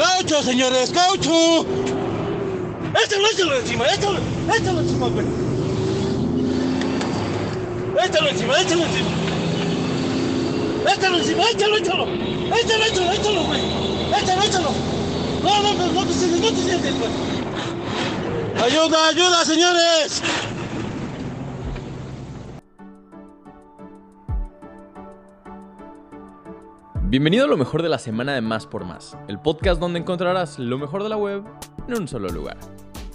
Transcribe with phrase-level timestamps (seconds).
[0.00, 0.90] ¡Caucho, señores!
[0.92, 1.66] ¡Caucho!
[3.04, 3.84] ¡Échalo, échalo encima!
[3.86, 4.18] ¡Échalo,
[4.56, 5.26] échalo encima, güey!
[8.02, 9.10] ¡Échalo encima, échalo encima!
[10.90, 12.06] ¡Échalo encima, échalo, échalo!
[12.06, 13.60] ¡Échalo, échalo, échalo, güey!
[14.22, 14.70] ¡Échalo, échalo!
[15.42, 17.10] No, no, no, no te sientes, no te sientes, güey.
[18.64, 20.22] ¡Ayuda, ayuda, señores!
[27.10, 30.60] Bienvenido a lo mejor de la semana de Más por Más, el podcast donde encontrarás
[30.60, 31.42] lo mejor de la web
[31.88, 32.56] en un solo lugar.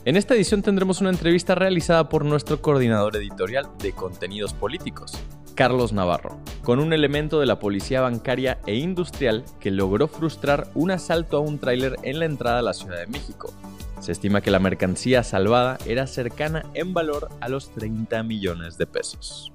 [0.04, 5.14] En esta edición tendremos una entrevista realizada por nuestro coordinador editorial de contenidos políticos,
[5.56, 10.92] Carlos Navarro, con un elemento de la policía bancaria e industrial que logró frustrar un
[10.92, 13.54] asalto a un tráiler en la entrada a la Ciudad de México.
[14.02, 18.88] Se estima que la mercancía salvada era cercana en valor a los 30 millones de
[18.88, 19.55] pesos.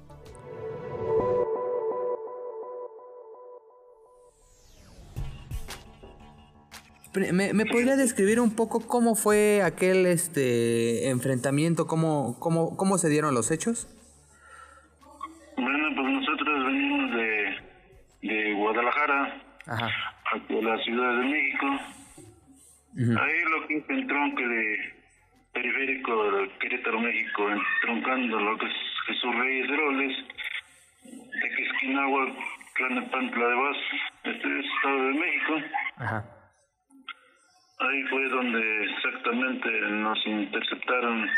[7.13, 13.33] ¿Me, podría describir un poco cómo fue aquel este enfrentamiento, cómo, cómo, cómo se dieron
[13.33, 13.89] los hechos?
[15.57, 17.55] Bueno, pues nosotros venimos de,
[18.21, 19.89] de Guadalajara Ajá.
[20.31, 21.67] hacia la Ciudad de México.
[22.95, 24.77] Ahí lo que es el tronque de
[25.51, 27.43] periférico de Querétaro, México,
[27.81, 28.73] troncando lo que es
[29.07, 30.17] Jesús Reyes de Roles,
[31.03, 32.27] de Quisquinagua,
[32.77, 33.77] Tlanepantla de Vaz,
[34.23, 35.53] este es Estado de México.
[35.97, 36.40] Ajá
[37.81, 41.29] Ahí fue donde exactamente nos interceptaron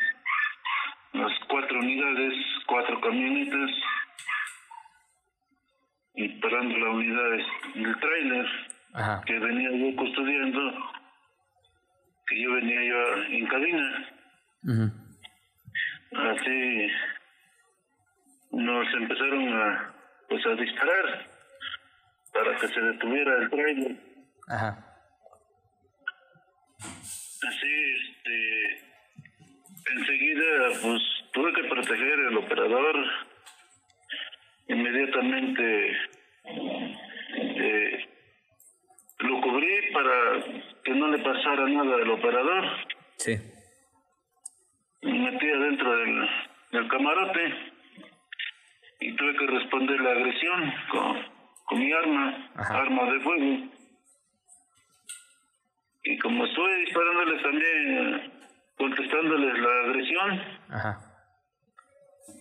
[1.14, 2.34] las cuatro unidades,
[2.68, 3.72] cuatro camionetas,
[6.16, 7.30] y parando la unidad
[7.76, 8.46] del tráiler
[9.26, 10.92] que venía yo custodiando,
[12.28, 14.10] que yo venía yo en cabina.
[16.12, 16.88] Así
[18.52, 19.94] nos empezaron a
[20.30, 21.28] pues a disparar
[22.34, 23.98] para que se detuviera el tráiler.
[24.50, 24.93] Ajá.
[26.80, 28.82] Así, este,
[29.96, 31.02] enseguida, pues
[31.34, 32.96] tuve que proteger el operador.
[34.68, 35.97] Inmediatamente
[37.36, 38.09] eh,
[39.20, 40.44] lo cubrí para
[40.84, 42.66] que no le pasara nada al operador.
[43.18, 43.36] Sí.
[45.02, 46.30] Me metí adentro del,
[46.72, 47.74] del camarote
[49.02, 51.26] y tuve que responder la agresión con,
[51.66, 53.74] con mi arma, arma de fuego
[56.03, 58.31] y como estuve disparándoles también,
[58.78, 61.00] contestándoles la agresión, Ajá.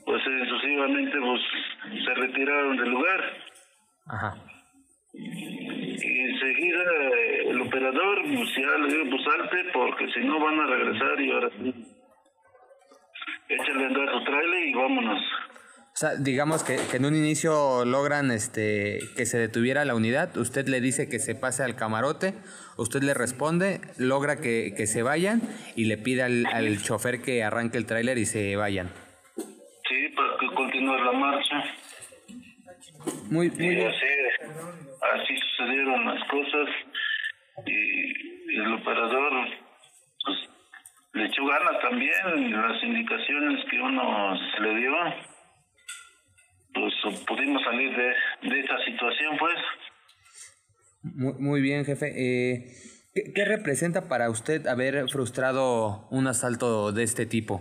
[0.05, 1.41] pues eh, sucesivamente pues,
[2.05, 3.21] se retiraron del lugar.
[4.07, 4.35] Ajá.
[5.15, 10.61] Y enseguida eh, el operador pues, ya le digo, pues salte porque si no van
[10.61, 11.75] a regresar y ahora sí.
[13.49, 15.21] Échale a andar su trailer y vámonos.
[16.03, 20.67] Sea, digamos que, que, en un inicio logran este que se detuviera la unidad, usted
[20.67, 22.35] le dice que se pase al camarote,
[22.77, 25.43] usted le responde, logra que, que se vayan
[25.77, 28.89] y le pide al, al chofer que arranque el tráiler y se vayan.
[29.37, 31.65] Sí, para que continúe la marcha.
[33.31, 33.87] Muy, muy bien.
[33.87, 34.07] Así,
[35.15, 36.69] así sucedieron las cosas
[37.65, 39.33] y el operador
[40.25, 40.51] pues,
[41.13, 44.91] le echó ganas también las indicaciones que uno se le dio
[47.27, 49.55] pudimos salir de, de esta situación, pues.
[51.03, 52.07] Muy, muy bien, jefe.
[52.15, 52.65] Eh,
[53.35, 57.61] ¿qué, representa para usted haber frustrado un asalto de este tipo?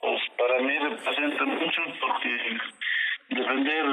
[0.00, 2.30] Pues para mí representa mucho porque
[3.28, 3.84] defender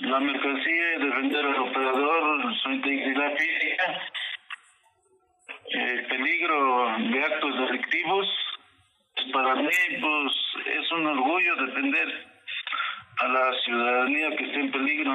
[0.00, 4.00] la mercancía, defender al operador, su integridad física,
[5.70, 8.26] el peligro de actos delictivos,
[9.14, 10.32] pues para mí pues
[10.66, 12.35] es un orgullo defender
[13.18, 15.12] a la ciudadanía que esté en peligro.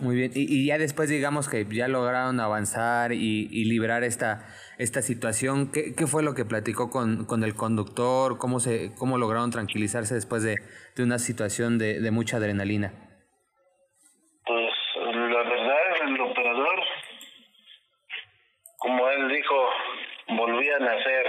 [0.00, 4.46] Muy bien, y, ya después digamos que ya lograron avanzar y, y liberar esta,
[4.78, 8.38] esta situación, ¿Qué, ¿qué, fue lo que platicó con, con el conductor?
[8.38, 10.56] ¿Cómo, se, ¿Cómo lograron tranquilizarse después de,
[10.94, 12.92] de una situación de, de mucha adrenalina?
[14.44, 16.80] Pues la verdad, el operador,
[18.76, 19.68] como él dijo,
[20.28, 21.26] volvían a nacer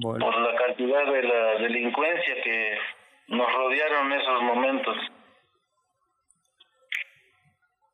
[0.00, 2.78] por la cantidad de la delincuencia que
[3.28, 4.96] nos rodearon en esos momentos.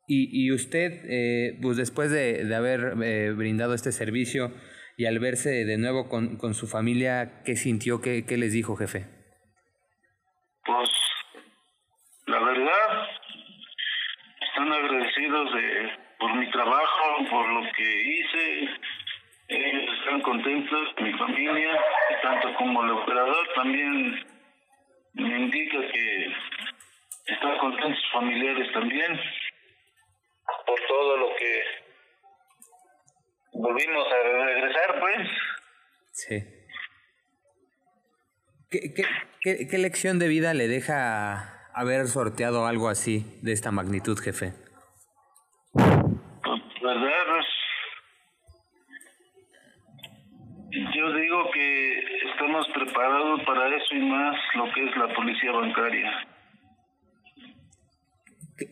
[0.07, 4.51] Y, y usted, eh, pues después de, de haber eh, brindado este servicio
[4.97, 8.01] y al verse de nuevo con, con su familia, ¿qué sintió?
[8.01, 9.07] ¿Qué, ¿Qué les dijo, jefe?
[10.63, 10.89] Pues,
[12.27, 13.07] la verdad,
[14.41, 18.69] están agradecidos de, por mi trabajo, por lo que hice,
[19.47, 21.79] ellos están contentos, mi familia,
[22.21, 24.25] tanto como el operador también
[25.13, 26.27] me indica que
[27.27, 29.19] están contentos sus familiares también.
[30.65, 31.63] por todo lo que
[33.53, 35.27] volvimos a regresar, pues.
[36.11, 36.43] Sí.
[38.69, 39.03] ¿Qué, qué,
[39.41, 44.53] qué, qué lección de vida le deja haber sorteado algo así, de esta magnitud, jefe?
[45.73, 47.25] ¿Verdad?
[47.27, 47.45] Pues,
[51.05, 51.99] yo digo que
[52.31, 56.27] estamos preparados para eso y más lo que es la policía bancaria.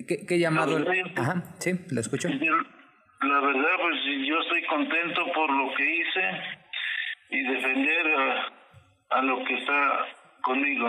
[0.08, 0.78] ¿Qué, qué, llamado?
[1.16, 2.30] Ajá, sí, lo escucho.
[2.30, 3.96] La verdad, pues
[4.26, 6.42] yo estoy contento por lo que hice
[7.30, 10.08] y defender a, a lo que está
[10.42, 10.88] conmigo.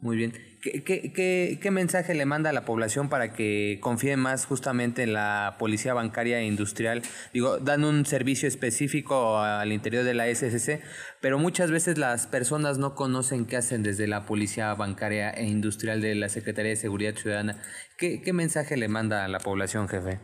[0.00, 0.32] Muy bien.
[0.62, 5.02] ¿Qué, qué, qué, qué mensaje le manda a la población para que confíe más justamente
[5.02, 7.02] en la policía bancaria e industrial?
[7.32, 10.80] Digo, dan un servicio específico al interior de la SSC,
[11.20, 16.00] pero muchas veces las personas no conocen qué hacen desde la policía bancaria e industrial
[16.00, 17.60] de la Secretaría de Seguridad Ciudadana.
[17.96, 20.20] ¿Qué, qué mensaje le manda a la población, jefe?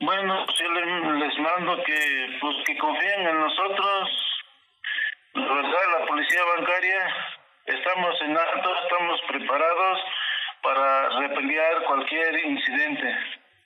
[0.00, 0.70] Bueno, yo
[1.14, 4.08] les mando que, pues, que confíen en nosotros.
[5.34, 7.37] La policía bancaria
[7.68, 9.98] Estamos en alto, estamos preparados
[10.62, 13.14] para repeliar cualquier incidente,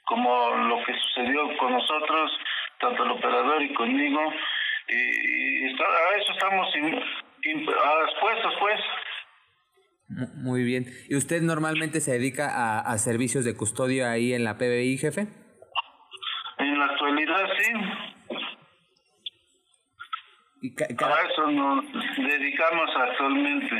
[0.06, 2.32] como lo que sucedió con nosotros,
[2.80, 4.20] tanto el operador y conmigo.
[4.88, 6.68] Y, a eso estamos
[7.44, 8.80] expuestos, pues.
[10.34, 10.84] Muy bien.
[11.08, 15.28] ¿Y usted normalmente se dedica a, a servicios de custodia ahí en la PBI, jefe?
[16.58, 17.72] En la actualidad, sí.
[20.62, 21.84] Y A eso nos
[22.16, 23.74] dedicamos actualmente.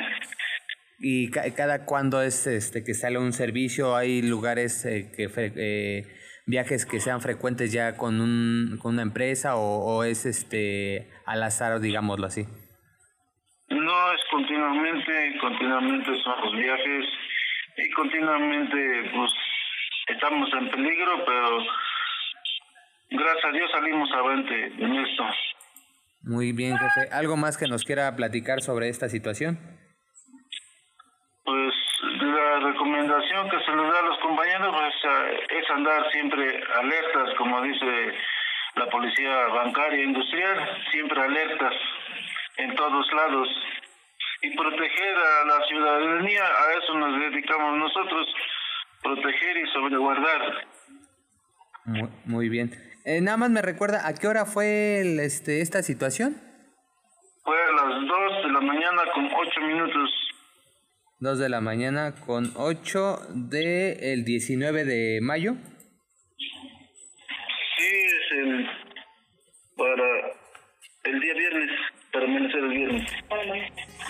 [0.99, 3.95] ¿Y cada cuándo es este que sale un servicio?
[3.95, 6.03] ¿Hay lugares eh, que eh,
[6.47, 11.79] viajes que sean frecuentes ya con, un, con una empresa o, es este al azar,
[11.81, 12.47] digámoslo así?
[13.69, 17.05] No, es continuamente, continuamente son los viajes
[17.77, 19.31] y continuamente pues
[20.09, 21.59] estamos en peligro, pero
[23.11, 25.25] gracias a Dios salimos adelante en esto.
[26.25, 27.09] Muy bien, jefe.
[27.13, 29.59] ¿Algo más que nos quiera platicar sobre esta situación?
[31.45, 36.63] Pues la recomendación que se les da a los compañeros pues, eh, es andar siempre
[36.77, 38.15] alertas, como dice
[38.77, 41.75] la policía bancaria e industrial, siempre alertas
[42.59, 43.49] en todos lados
[44.43, 48.27] y proteger a la ciudadanía, a eso nos dedicamos nosotros,
[49.03, 50.67] proteger y sobreguardar.
[51.85, 52.92] Muy, muy bien.
[53.05, 56.37] Eh, nada más me recuerda, ¿a qué hora fue el, este, esta situación?
[57.43, 60.11] Fue a las 2 de la mañana con 8 minutos.
[61.19, 65.55] 2 de la mañana con 8 del el 19 de mayo.
[67.77, 68.67] Sí, es el
[69.77, 70.05] para
[71.05, 71.71] el día viernes,
[72.13, 73.11] para amanecer el viernes.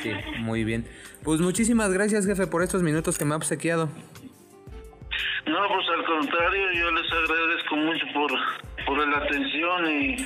[0.03, 0.87] Sí, muy bien.
[1.23, 3.89] Pues muchísimas gracias, jefe, por estos minutos que me ha obsequiado.
[5.47, 8.33] No, pues al contrario, yo les agradezco mucho por
[8.95, 10.17] por la atención y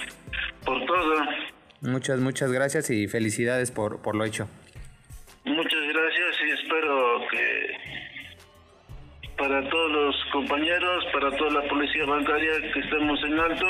[0.65, 1.15] por todo.
[1.83, 4.49] Muchas, muchas gracias y felicidades por, por lo hecho.
[5.45, 7.77] Muchas gracias y espero que
[9.39, 13.67] para todos los compañeros, para toda la policía bancaria que estemos en alto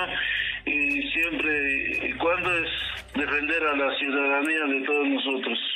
[0.64, 2.70] y siempre y cuando es
[3.14, 5.75] defender a la ciudadanía de todos nosotros.